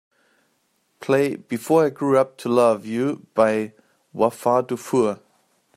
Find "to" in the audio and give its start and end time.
2.37-2.49